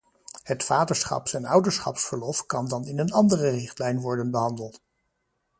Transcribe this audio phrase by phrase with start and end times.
[0.43, 4.81] Het vaderschaps- en ouderschapsverlof kan dan in een andere richtlijn worden behandeld.